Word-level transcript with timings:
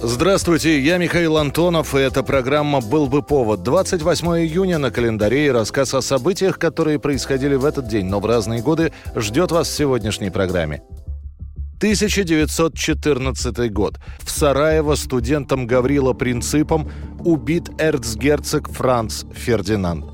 Здравствуйте, 0.00 0.80
я 0.80 0.96
Михаил 0.96 1.38
Антонов, 1.38 1.92
и 1.96 1.98
эта 1.98 2.22
программа 2.22 2.80
«Был 2.80 3.08
бы 3.08 3.20
повод». 3.20 3.64
28 3.64 4.28
июня 4.28 4.78
на 4.78 4.92
календаре 4.92 5.46
и 5.46 5.50
рассказ 5.50 5.92
о 5.92 6.02
событиях, 6.02 6.56
которые 6.56 7.00
происходили 7.00 7.56
в 7.56 7.64
этот 7.64 7.88
день, 7.88 8.06
но 8.06 8.20
в 8.20 8.26
разные 8.26 8.62
годы, 8.62 8.92
ждет 9.16 9.50
вас 9.50 9.68
в 9.68 9.76
сегодняшней 9.76 10.30
программе. 10.30 10.82
1914 11.78 13.72
год. 13.72 13.98
В 14.20 14.30
Сараево 14.30 14.94
студентом 14.94 15.66
Гаврила 15.66 16.12
Принципом 16.12 16.90
убит 17.24 17.70
эрцгерцог 17.78 18.70
Франц 18.70 19.24
Фердинанд. 19.32 20.04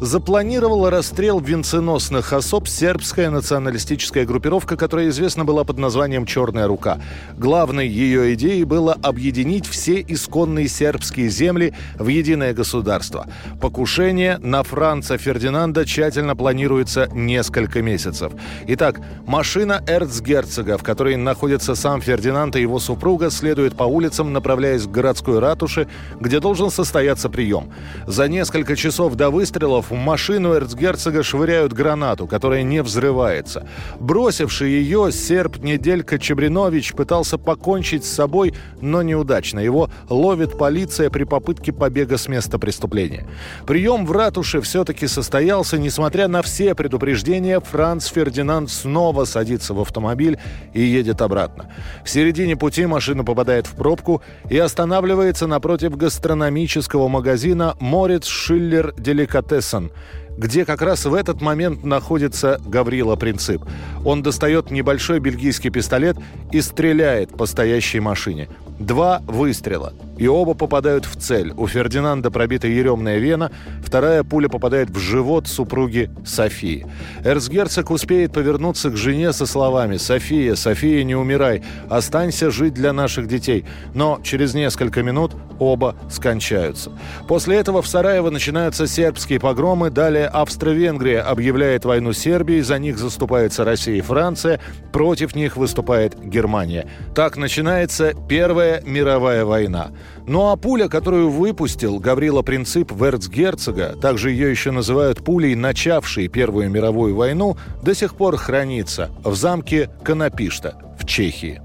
Запланировала 0.00 0.90
расстрел 0.90 1.40
венценосных 1.40 2.32
особ 2.32 2.66
сербская 2.68 3.28
националистическая 3.30 4.24
группировка, 4.24 4.76
которая 4.76 5.08
известна 5.10 5.44
была 5.44 5.64
под 5.64 5.78
названием 5.78 6.24
«Черная 6.24 6.66
рука». 6.66 7.00
Главной 7.36 7.86
ее 7.86 8.32
идеей 8.34 8.64
было 8.64 8.94
объединить 8.94 9.66
все 9.66 10.00
исконные 10.00 10.68
сербские 10.68 11.28
земли 11.28 11.74
в 11.96 12.08
единое 12.08 12.54
государство. 12.54 13.26
Покушение 13.60 14.38
на 14.38 14.62
Франца 14.62 15.18
Фердинанда 15.18 15.84
тщательно 15.84 16.34
планируется 16.34 17.08
несколько 17.12 17.82
месяцев. 17.82 18.32
Итак, 18.68 19.00
машина 19.26 19.82
эрцгерцога, 19.86 20.78
в 20.78 20.82
которой 20.82 21.16
находится 21.16 21.74
сам 21.74 22.00
Фердинанд 22.00 22.56
и 22.56 22.62
его 22.62 22.78
супруга, 22.78 23.30
следует 23.30 23.76
по 23.76 23.84
улицам, 23.84 24.32
направляясь 24.32 24.84
к 24.84 24.90
городской 24.90 25.40
ратуше, 25.40 25.88
где 26.18 26.40
должен 26.40 26.49
состояться 26.54 27.28
прием. 27.28 27.72
За 28.06 28.28
несколько 28.28 28.76
часов 28.76 29.14
до 29.14 29.30
выстрелов 29.30 29.90
в 29.90 29.94
машину 29.94 30.54
эрцгерцога 30.54 31.22
швыряют 31.22 31.72
гранату, 31.72 32.26
которая 32.26 32.62
не 32.62 32.82
взрывается. 32.82 33.66
Бросивший 33.98 34.70
ее, 34.70 35.12
серб 35.12 35.58
Неделька 35.58 36.18
Чебринович 36.18 36.94
пытался 36.94 37.38
покончить 37.38 38.04
с 38.04 38.10
собой, 38.10 38.54
но 38.80 39.02
неудачно. 39.02 39.60
Его 39.60 39.90
ловит 40.08 40.58
полиция 40.58 41.10
при 41.10 41.24
попытке 41.24 41.72
побега 41.72 42.18
с 42.18 42.28
места 42.28 42.58
преступления. 42.58 43.26
Прием 43.66 44.06
в 44.06 44.12
ратуше 44.12 44.60
все-таки 44.60 45.06
состоялся, 45.06 45.78
несмотря 45.78 46.28
на 46.28 46.42
все 46.42 46.74
предупреждения, 46.74 47.60
Франц 47.60 48.06
Фердинанд 48.06 48.70
снова 48.70 49.24
садится 49.24 49.74
в 49.74 49.80
автомобиль 49.80 50.38
и 50.74 50.82
едет 50.82 51.22
обратно. 51.22 51.70
В 52.04 52.10
середине 52.10 52.56
пути 52.56 52.86
машина 52.86 53.24
попадает 53.24 53.66
в 53.66 53.74
пробку 53.74 54.22
и 54.48 54.58
останавливается 54.58 55.46
напротив 55.46 55.96
гастрономического 56.40 57.08
магазина 57.08 57.76
«Морец 57.80 58.24
Шиллер 58.24 58.94
Деликатесен», 58.96 59.90
где 60.38 60.64
как 60.64 60.80
раз 60.80 61.04
в 61.04 61.12
этот 61.12 61.42
момент 61.42 61.84
находится 61.84 62.58
Гаврила 62.64 63.14
Принцип. 63.16 63.62
Он 64.06 64.22
достает 64.22 64.70
небольшой 64.70 65.20
бельгийский 65.20 65.68
пистолет 65.68 66.16
и 66.50 66.62
стреляет 66.62 67.36
по 67.36 67.44
стоящей 67.44 68.00
машине. 68.00 68.48
Два 68.78 69.20
выстрела– 69.26 69.92
и 70.20 70.28
оба 70.28 70.54
попадают 70.54 71.06
в 71.06 71.16
цель. 71.16 71.52
У 71.56 71.66
Фердинанда 71.66 72.30
пробита 72.30 72.68
еремная 72.68 73.18
вена, 73.18 73.50
вторая 73.82 74.22
пуля 74.22 74.48
попадает 74.48 74.90
в 74.90 74.98
живот 74.98 75.48
супруги 75.48 76.10
Софии. 76.26 76.86
Эрцгерцог 77.24 77.90
успеет 77.90 78.32
повернуться 78.32 78.90
к 78.90 78.96
жене 78.96 79.32
со 79.32 79.46
словами 79.46 79.96
«София, 79.96 80.54
София, 80.56 81.02
не 81.04 81.16
умирай, 81.16 81.62
останься 81.88 82.50
жить 82.50 82.74
для 82.74 82.92
наших 82.92 83.28
детей». 83.28 83.64
Но 83.94 84.20
через 84.22 84.52
несколько 84.52 85.02
минут 85.02 85.34
оба 85.58 85.96
скончаются. 86.10 86.92
После 87.26 87.56
этого 87.56 87.80
в 87.80 87.86
Сараево 87.86 88.28
начинаются 88.28 88.86
сербские 88.86 89.40
погромы, 89.40 89.88
далее 89.88 90.26
Австро-Венгрия 90.26 91.20
объявляет 91.20 91.86
войну 91.86 92.12
Сербии, 92.12 92.60
за 92.60 92.78
них 92.78 92.98
заступается 92.98 93.64
Россия 93.64 93.96
и 93.96 94.02
Франция, 94.02 94.60
против 94.92 95.34
них 95.34 95.56
выступает 95.56 96.20
Германия. 96.22 96.86
Так 97.14 97.38
начинается 97.38 98.12
Первая 98.28 98.82
мировая 98.84 99.46
война. 99.46 99.92
Ну 100.26 100.50
а 100.50 100.56
пуля, 100.56 100.88
которую 100.88 101.30
выпустил 101.30 101.98
Гаврила 101.98 102.42
Принцип 102.42 102.92
в 102.92 103.04
эрцгерцога, 103.04 103.96
также 104.00 104.30
ее 104.30 104.50
еще 104.50 104.70
называют 104.70 105.24
пулей, 105.24 105.54
начавшей 105.54 106.28
Первую 106.28 106.70
мировую 106.70 107.14
войну, 107.16 107.56
до 107.82 107.94
сих 107.94 108.14
пор 108.14 108.36
хранится 108.36 109.10
в 109.24 109.34
замке 109.34 109.90
Конопишта 110.04 110.74
в 110.98 111.06
Чехии. 111.06 111.60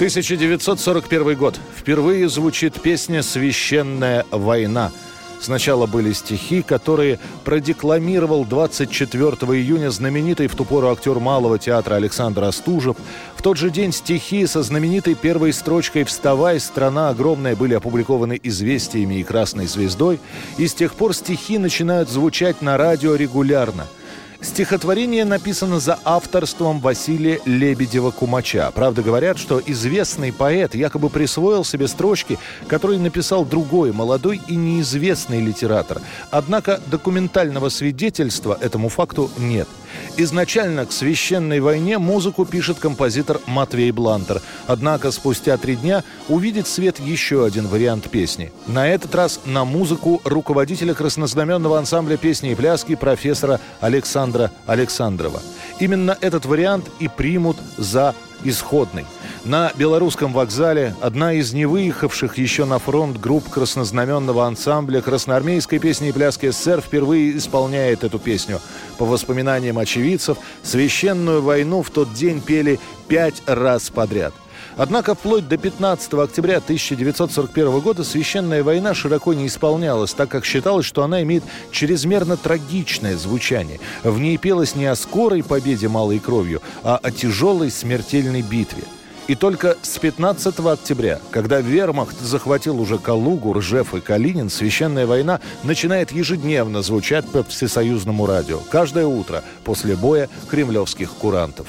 1941 0.00 1.36
год. 1.36 1.60
Впервые 1.76 2.30
звучит 2.30 2.80
песня 2.80 3.22
«Священная 3.22 4.24
война». 4.30 4.92
Сначала 5.40 5.86
были 5.86 6.12
стихи, 6.12 6.62
которые 6.62 7.18
продекламировал 7.44 8.44
24 8.44 9.28
июня 9.58 9.90
знаменитый 9.90 10.48
в 10.48 10.54
ту 10.54 10.66
пору 10.66 10.90
актер 10.90 11.18
Малого 11.18 11.58
театра 11.58 11.94
Александр 11.94 12.44
Остужев. 12.44 12.96
В 13.34 13.42
тот 13.42 13.56
же 13.56 13.70
день 13.70 13.92
стихи 13.92 14.46
со 14.46 14.62
знаменитой 14.62 15.14
первой 15.14 15.54
строчкой 15.54 16.04
«Вставай, 16.04 16.60
страна 16.60 17.08
огромная» 17.08 17.56
были 17.56 17.72
опубликованы 17.72 18.38
«Известиями» 18.42 19.14
и 19.14 19.22
«Красной 19.24 19.66
звездой». 19.66 20.20
И 20.58 20.66
с 20.66 20.74
тех 20.74 20.94
пор 20.94 21.14
стихи 21.14 21.56
начинают 21.56 22.10
звучать 22.10 22.60
на 22.60 22.76
радио 22.76 23.14
регулярно– 23.14 23.86
Стихотворение 24.42 25.26
написано 25.26 25.80
за 25.80 25.98
авторством 26.02 26.80
Василия 26.80 27.40
Лебедева-Кумача. 27.44 28.72
Правда, 28.72 29.02
говорят, 29.02 29.38
что 29.38 29.60
известный 29.64 30.32
поэт 30.32 30.74
якобы 30.74 31.10
присвоил 31.10 31.62
себе 31.62 31.86
строчки, 31.86 32.38
которые 32.66 32.98
написал 32.98 33.44
другой, 33.44 33.92
молодой 33.92 34.40
и 34.48 34.56
неизвестный 34.56 35.40
литератор. 35.40 36.00
Однако 36.30 36.80
документального 36.86 37.68
свидетельства 37.68 38.56
этому 38.60 38.88
факту 38.88 39.30
нет– 39.38 39.68
Изначально 40.16 40.86
к 40.86 40.92
«Священной 40.92 41.60
войне» 41.60 41.98
музыку 41.98 42.44
пишет 42.44 42.78
композитор 42.78 43.40
Матвей 43.46 43.90
Блантер. 43.90 44.42
Однако 44.66 45.10
спустя 45.10 45.56
три 45.56 45.76
дня 45.76 46.04
увидит 46.28 46.66
свет 46.66 46.98
еще 46.98 47.44
один 47.44 47.66
вариант 47.66 48.10
песни. 48.10 48.52
На 48.66 48.88
этот 48.88 49.14
раз 49.14 49.40
на 49.44 49.64
музыку 49.64 50.20
руководителя 50.24 50.94
краснознаменного 50.94 51.78
ансамбля 51.78 52.16
песни 52.16 52.52
и 52.52 52.54
пляски 52.54 52.94
профессора 52.94 53.60
Александра 53.80 54.29
Александрова. 54.66 55.40
Именно 55.78 56.16
этот 56.20 56.44
вариант 56.44 56.90
и 56.98 57.08
примут 57.08 57.56
за 57.76 58.14
исходный. 58.44 59.06
На 59.44 59.72
белорусском 59.76 60.32
вокзале 60.32 60.94
одна 61.00 61.32
из 61.32 61.52
невыехавших 61.52 62.38
еще 62.38 62.64
на 62.64 62.78
фронт 62.78 63.18
групп 63.18 63.48
краснознаменного 63.48 64.46
ансамбля 64.46 65.00
красноармейской 65.00 65.78
песни 65.78 66.08
и 66.08 66.12
пляски 66.12 66.50
СССР 66.50 66.80
впервые 66.80 67.36
исполняет 67.36 68.04
эту 68.04 68.18
песню. 68.18 68.60
По 68.98 69.04
воспоминаниям 69.04 69.78
очевидцев, 69.78 70.38
священную 70.62 71.42
войну 71.42 71.82
в 71.82 71.90
тот 71.90 72.12
день 72.12 72.40
пели 72.40 72.78
пять 73.08 73.42
раз 73.46 73.90
подряд– 73.90 74.34
Однако 74.76 75.14
вплоть 75.14 75.48
до 75.48 75.56
15 75.56 76.14
октября 76.14 76.58
1941 76.58 77.80
года 77.80 78.04
священная 78.04 78.62
война 78.62 78.94
широко 78.94 79.34
не 79.34 79.46
исполнялась, 79.46 80.14
так 80.14 80.28
как 80.28 80.44
считалось, 80.44 80.86
что 80.86 81.02
она 81.02 81.22
имеет 81.22 81.44
чрезмерно 81.70 82.36
трагичное 82.36 83.16
звучание. 83.16 83.80
В 84.02 84.18
ней 84.18 84.36
пелось 84.36 84.74
не 84.74 84.86
о 84.86 84.96
скорой 84.96 85.42
победе 85.42 85.88
малой 85.88 86.18
кровью, 86.18 86.62
а 86.82 86.98
о 87.02 87.10
тяжелой 87.10 87.70
смертельной 87.70 88.42
битве. 88.42 88.84
И 89.30 89.36
только 89.36 89.76
с 89.80 89.96
15 89.98 90.58
октября, 90.58 91.20
когда 91.30 91.60
вермахт 91.60 92.18
захватил 92.20 92.80
уже 92.80 92.98
Калугу, 92.98 93.52
Ржев 93.52 93.94
и 93.94 94.00
Калинин, 94.00 94.50
священная 94.50 95.06
война 95.06 95.38
начинает 95.62 96.10
ежедневно 96.10 96.82
звучать 96.82 97.24
по 97.26 97.44
всесоюзному 97.44 98.26
радио. 98.26 98.58
Каждое 98.70 99.06
утро 99.06 99.44
после 99.62 99.94
боя 99.94 100.28
кремлевских 100.48 101.12
курантов. 101.12 101.68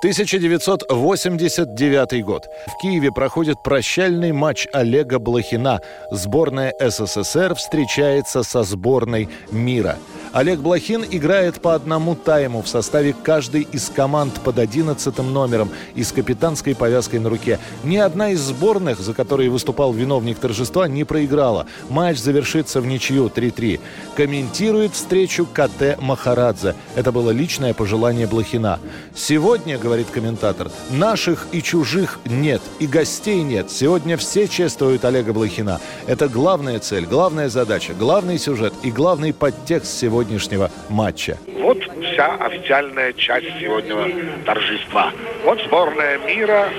1989 0.00 2.24
год. 2.24 2.46
В 2.68 2.80
Киеве 2.80 3.10
проходит 3.10 3.56
прощальный 3.64 4.30
матч 4.30 4.68
Олега 4.72 5.18
Блохина. 5.18 5.80
Сборная 6.12 6.72
СССР 6.78 7.56
встречается 7.56 8.44
со 8.44 8.62
сборной 8.62 9.28
мира. 9.50 9.98
Олег 10.32 10.60
Блохин 10.60 11.04
играет 11.10 11.60
по 11.60 11.74
одному 11.74 12.14
тайму 12.14 12.62
в 12.62 12.68
составе 12.68 13.14
каждой 13.22 13.62
из 13.62 13.88
команд 13.88 14.34
под 14.44 14.58
11 14.58 15.18
номером 15.18 15.70
и 15.94 16.04
с 16.04 16.12
капитанской 16.12 16.74
повязкой 16.74 17.20
на 17.20 17.28
руке. 17.28 17.58
Ни 17.84 17.96
одна 17.96 18.30
из 18.30 18.40
сборных, 18.40 19.00
за 19.00 19.14
которые 19.14 19.50
выступал 19.50 19.92
виновник 19.92 20.38
торжества, 20.38 20.88
не 20.88 21.04
проиграла. 21.04 21.66
Матч 21.88 22.18
завершится 22.18 22.80
в 22.80 22.86
ничью 22.86 23.26
3-3. 23.28 23.80
Комментирует 24.16 24.94
встречу 24.94 25.46
КТ 25.46 26.00
Махарадзе. 26.00 26.74
Это 26.94 27.12
было 27.12 27.30
личное 27.30 27.74
пожелание 27.74 28.26
Блохина. 28.26 28.80
«Сегодня,— 29.14 29.78
говорит 29.78 30.08
комментатор,— 30.10 30.70
наших 30.90 31.46
и 31.52 31.62
чужих 31.62 32.18
нет, 32.24 32.62
и 32.78 32.86
гостей 32.86 33.42
нет. 33.42 33.70
Сегодня 33.70 34.16
все 34.16 34.48
чествуют 34.48 35.04
Олега 35.04 35.32
Блохина. 35.32 35.80
Это 36.06 36.28
главная 36.28 36.78
цель, 36.78 37.06
главная 37.06 37.48
задача, 37.48 37.94
главный 37.94 38.38
сюжет 38.38 38.74
и 38.82 38.90
главный 38.90 39.32
подтекст 39.32 39.96
сегодняшнего 40.18 40.68
матча. 40.88 41.38
Вот 41.46 41.78
вся 42.02 42.34
официальная 42.34 43.12
часть 43.12 43.46
сегодняшнего 43.60 44.44
торжества. 44.44 45.12
Вот 45.44 45.60
сборная 45.62 46.18
мира 46.18 46.70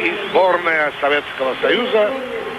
и 0.00 0.12
сборная 0.28 0.92
Советского 1.00 1.56
Союза 1.60 2.12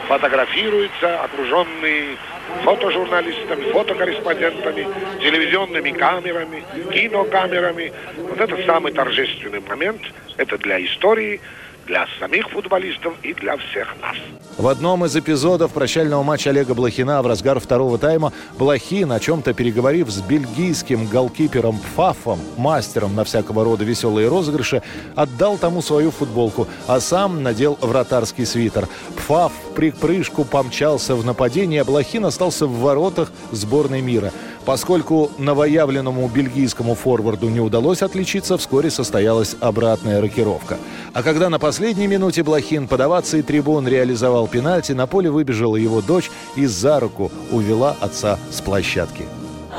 фотографируются, 0.09 1.23
окруженные 1.23 2.17
фотожурналистами, 2.63 3.71
фотокорреспондентами, 3.71 4.87
телевизионными 5.21 5.91
камерами, 5.91 6.63
кинокамерами. 6.91 7.93
Вот 8.17 8.41
это 8.41 8.65
самый 8.65 8.91
торжественный 8.91 9.61
момент. 9.61 10.01
Это 10.35 10.57
для 10.57 10.83
истории, 10.85 11.39
для 11.87 12.05
самих 12.19 12.49
футболистов 12.49 13.13
и 13.23 13.33
для 13.33 13.57
всех 13.57 13.95
нас. 14.01 14.15
В 14.57 14.67
одном 14.67 15.05
из 15.05 15.15
эпизодов 15.15 15.71
прощального 15.71 16.21
матча 16.23 16.49
Олега 16.49 16.73
Блохина 16.73 17.21
в 17.21 17.27
разгар 17.27 17.59
второго 17.59 17.97
тайма 17.97 18.33
Блохин, 18.57 19.11
о 19.11 19.19
чем-то 19.19 19.53
переговорив 19.53 20.09
с 20.09 20.19
бельгийским 20.21 21.07
голкипером 21.07 21.79
Пфафом, 21.79 22.39
мастером 22.57 23.15
на 23.15 23.23
всякого 23.23 23.63
рода 23.63 23.83
веселые 23.83 24.27
розыгрыши, 24.27 24.81
отдал 25.15 25.57
тому 25.57 25.81
свою 25.81 26.11
футболку, 26.11 26.67
а 26.87 26.99
сам 26.99 27.43
надел 27.43 27.77
вратарский 27.81 28.45
свитер. 28.45 28.87
Пфаф 29.15 29.51
при 29.75 29.91
прыжку 29.91 30.43
помчался 30.43 31.15
в 31.15 31.25
нападение, 31.25 31.83
Блохин 31.83 32.25
остался 32.25 32.65
в 32.65 32.79
воротах 32.79 33.31
сборной 33.51 34.01
мира. 34.01 34.33
Поскольку 34.67 35.31
новоявленному 35.37 36.27
бельгийскому 36.27 36.93
форварду 36.93 37.47
не 37.47 37.61
удалось 37.61 38.01
отличиться, 38.01 38.57
вскоре 38.57 38.89
состоялась 38.89 39.55
обратная 39.61 40.19
рокировка. 40.19 40.77
А 41.13 41.23
когда 41.23 41.47
на 41.47 41.57
последней 41.57 42.05
минуте 42.07 42.43
Блохин 42.43 42.89
под 42.89 42.99
овацией 42.99 43.43
трибун 43.43 43.87
реализовал 43.87 44.45
пенальти, 44.49 44.91
на 44.91 45.07
поле 45.07 45.29
выбежала 45.29 45.77
его 45.77 46.01
дочь 46.01 46.29
и 46.57 46.65
за 46.65 46.99
руку 46.99 47.31
увела 47.49 47.95
отца 48.01 48.37
с 48.51 48.59
площадки. 48.59 49.25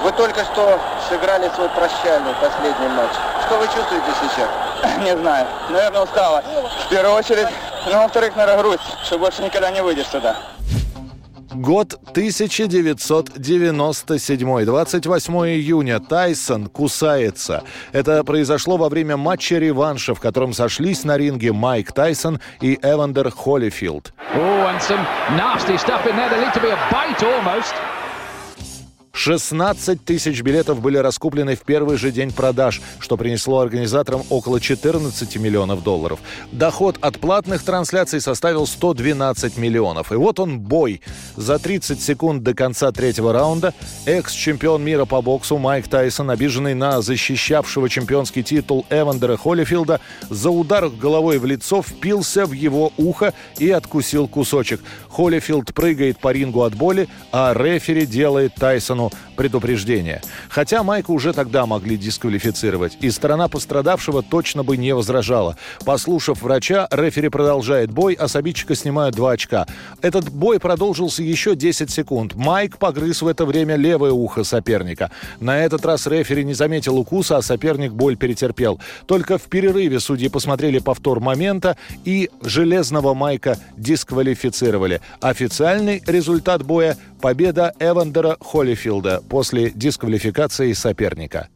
Вы 0.02 0.10
только 0.12 0.42
что 0.46 0.80
сыграли 1.10 1.50
свой 1.54 1.68
прощальный 1.68 2.32
последний 2.40 2.88
матч. 2.88 3.12
Что 3.44 3.58
вы 3.58 3.66
чувствуете 3.66 4.06
сейчас? 4.22 4.48
Не 5.04 5.14
знаю. 5.18 5.46
Наверное, 5.68 6.00
устала. 6.00 6.42
В 6.86 6.88
первую 6.88 7.14
очередь. 7.14 7.48
Ну, 7.84 7.92
во-вторых, 7.92 8.34
наверное, 8.36 8.62
грусть, 8.62 8.82
что 9.04 9.18
больше 9.18 9.42
никогда 9.42 9.70
не 9.70 9.82
выйдешь 9.82 10.06
сюда. 10.06 10.36
Год 11.50 11.98
1997. 12.10 14.64
28 14.64 15.34
июня. 15.46 16.00
Тайсон 16.00 16.66
кусается. 16.66 17.62
Это 17.92 18.24
произошло 18.24 18.76
во 18.76 18.88
время 18.88 19.16
матча 19.16 19.58
реванша, 19.58 20.14
в 20.14 20.20
котором 20.20 20.52
сошлись 20.52 21.04
на 21.04 21.16
ринге 21.16 21.52
Майк 21.52 21.92
Тайсон 21.92 22.40
и 22.60 22.78
Эвандер 22.82 23.30
Холлифилд. 23.30 24.12
16 29.18 30.04
тысяч 30.04 30.42
билетов 30.42 30.80
были 30.80 30.96
раскуплены 30.96 31.56
в 31.56 31.62
первый 31.62 31.96
же 31.96 32.12
день 32.12 32.30
продаж, 32.30 32.80
что 33.00 33.16
принесло 33.16 33.58
организаторам 33.58 34.22
около 34.30 34.60
14 34.60 35.36
миллионов 35.38 35.82
долларов. 35.82 36.20
Доход 36.52 36.98
от 37.00 37.18
платных 37.18 37.64
трансляций 37.64 38.20
составил 38.20 38.64
112 38.64 39.58
миллионов. 39.58 40.12
И 40.12 40.14
вот 40.14 40.38
он 40.38 40.60
бой. 40.60 41.00
За 41.34 41.58
30 41.58 42.00
секунд 42.00 42.44
до 42.44 42.54
конца 42.54 42.92
третьего 42.92 43.32
раунда 43.32 43.74
экс-чемпион 44.06 44.84
мира 44.84 45.04
по 45.04 45.20
боксу 45.20 45.58
Майк 45.58 45.88
Тайсон, 45.88 46.30
обиженный 46.30 46.74
на 46.74 47.02
защищавшего 47.02 47.88
чемпионский 47.88 48.44
титул 48.44 48.86
Эвандера 48.88 49.36
Холлифилда, 49.36 50.00
за 50.30 50.50
удар 50.50 50.88
головой 50.88 51.38
в 51.38 51.44
лицо 51.44 51.82
впился 51.82 52.46
в 52.46 52.52
его 52.52 52.92
ухо 52.96 53.34
и 53.58 53.68
откусил 53.68 54.28
кусочек. 54.28 54.80
Холлифилд 55.08 55.74
прыгает 55.74 56.20
по 56.20 56.30
рингу 56.30 56.62
от 56.62 56.76
боли, 56.76 57.08
а 57.32 57.52
рефери 57.52 58.06
делает 58.06 58.54
Тайсону 58.54 59.07
предупреждение. 59.36 60.22
Хотя 60.48 60.82
Майка 60.82 61.10
уже 61.10 61.32
тогда 61.32 61.66
могли 61.66 61.96
дисквалифицировать, 61.96 62.98
и 63.00 63.10
сторона 63.10 63.48
пострадавшего 63.48 64.22
точно 64.22 64.64
бы 64.64 64.76
не 64.76 64.94
возражала. 64.94 65.56
Послушав 65.84 66.42
врача, 66.42 66.88
рефери 66.90 67.28
продолжает 67.28 67.90
бой, 67.90 68.14
а 68.14 68.28
с 68.28 68.36
обидчика 68.36 68.74
снимают 68.74 69.14
два 69.14 69.32
очка. 69.32 69.66
Этот 70.02 70.28
бой 70.30 70.58
продолжился 70.58 71.22
еще 71.22 71.54
10 71.54 71.90
секунд. 71.90 72.34
Майк 72.34 72.78
погрыз 72.78 73.22
в 73.22 73.26
это 73.26 73.46
время 73.46 73.76
левое 73.76 74.12
ухо 74.12 74.44
соперника. 74.44 75.10
На 75.40 75.64
этот 75.64 75.84
раз 75.86 76.06
рефери 76.06 76.44
не 76.44 76.54
заметил 76.54 76.98
укуса, 76.98 77.36
а 77.36 77.42
соперник 77.42 77.92
боль 77.92 78.16
перетерпел. 78.16 78.80
Только 79.06 79.38
в 79.38 79.42
перерыве 79.42 80.00
судьи 80.00 80.28
посмотрели 80.28 80.78
повтор 80.78 81.20
момента 81.20 81.76
и 82.04 82.30
железного 82.42 83.14
Майка 83.14 83.58
дисквалифицировали. 83.76 85.00
Официальный 85.20 86.02
результат 86.06 86.64
боя– 86.64 86.96
победа 87.20 87.74
Эвандера 87.78 88.36
Холлифилда 88.40 88.97
Шеффилда 88.98 89.22
после 89.28 89.70
дисквалификации 89.70 90.72
соперника. 90.72 91.48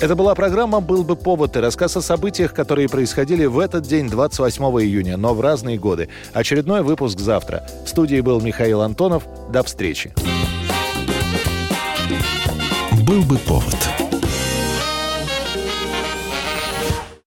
Это 0.00 0.16
была 0.16 0.34
программа 0.34 0.80
«Был 0.80 1.04
бы 1.04 1.14
повод» 1.14 1.56
и 1.56 1.60
рассказ 1.60 1.96
о 1.96 2.02
событиях, 2.02 2.52
которые 2.52 2.88
происходили 2.88 3.44
в 3.46 3.60
этот 3.60 3.84
день, 3.84 4.08
28 4.08 4.64
июня, 4.82 5.16
но 5.16 5.34
в 5.34 5.40
разные 5.40 5.78
годы. 5.78 6.08
Очередной 6.32 6.82
выпуск 6.82 7.20
завтра. 7.20 7.64
В 7.84 7.88
студии 7.88 8.20
был 8.20 8.40
Михаил 8.40 8.82
Антонов. 8.82 9.24
До 9.50 9.62
встречи. 9.62 10.12
«Был 13.06 13.22
бы 13.22 13.38
повод» 13.38 13.93